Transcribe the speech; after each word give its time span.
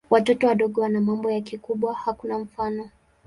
Watoto 0.09 0.47
wadogo 0.47 0.81
wana 0.81 1.01
mambo 1.01 1.31
ya 1.31 1.41
kikubwa 1.41 1.93
hakuna 1.93 2.39
mfano. 2.39 2.89